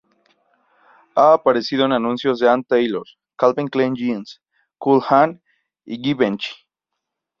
Ha 1.13 1.31
aparecido 1.35 1.85
en 1.85 1.91
anuncios 1.91 2.39
de 2.39 2.49
Ann 2.49 2.63
Taylor, 2.63 3.03
Calvin 3.35 3.67
Klein 3.67 3.93
Jeans, 3.93 4.41
Cole 4.79 5.03
Haan, 5.07 5.43
y 5.85 5.97
Givenchy. 6.01 6.55